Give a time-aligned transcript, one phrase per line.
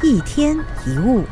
[0.00, 1.24] 一天一物，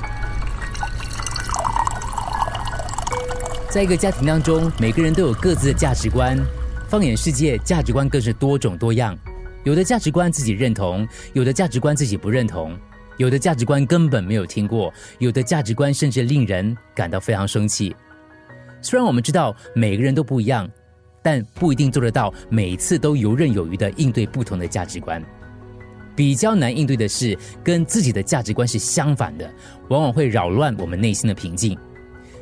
[3.71, 6.37] 在一个家庭当中，每个人都有各自的价值观。
[6.89, 9.17] 放眼世界，价值观更是多种多样。
[9.63, 12.77] 有的价值观自己认同，有的价值观自己不认同，
[13.19, 17.95] 有的价值观根本没有听过，有的价值观甚至令人感到非常生气。
[18.83, 20.69] 虽然我们知道每个人都不一样，
[21.23, 25.25] 但不一定做得到每次都游刃有余的应对不同的价值观。
[26.17, 29.49] 比较难应对的是跟自己的价值观是相反的，
[29.89, 31.79] 往往会扰乱我们内心的平静。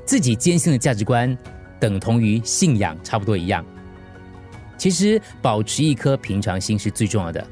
[0.06, 1.36] 自己坚信的价值观
[1.80, 3.64] 等同于信仰，差不多一样。
[4.78, 7.44] 其实保持一颗平常心是最重要的。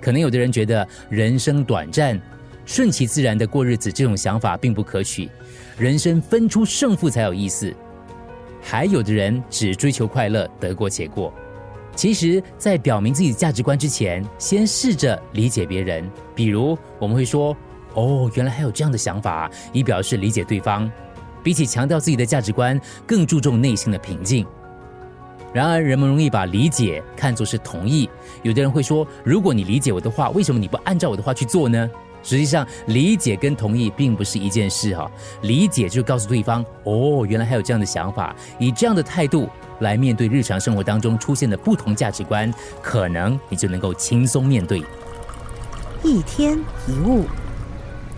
[0.00, 2.20] 可能有的人觉得人生短暂，
[2.64, 5.28] 顺其自然的过日子，这种想法并不可取。
[5.76, 7.74] 人生分出胜负才有意思。
[8.62, 11.32] 还有的人只追求快乐，得过且过。
[11.96, 16.08] 其实，在表明自己的价值观之前，先试着理解别人。
[16.34, 17.56] 比如，我们会说
[17.94, 20.88] ：“哦，原来还有这样的想法”，以表示理解对方。
[21.42, 24.46] 比起强调自己的价值观，更注重内心的平静。
[25.54, 28.10] 然而，人们容易把理解看作是同意。
[28.42, 31.90] 有的人会说：“如果你理解我的话，为什么你不按照我的话去做呢？”
[32.22, 35.10] 实际上，理解跟同意并不是一件事哈。
[35.42, 39.48] 理解就告诉对方：“哦，原来还有这样的想法。”以这样的态度
[39.80, 44.82] 来面对日常生活当中出现的不同价值观，可能你就能够轻松面对。
[46.02, 47.24] 一天一物，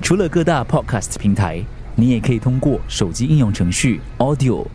[0.02, 4.66] 除了各大 Podcast 平台，你也可以通过手机应用程序 Audio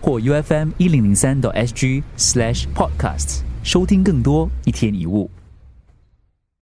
[0.00, 5.30] 或 UFM 一零零三 SG Slash Podcasts 收听更多一天一物。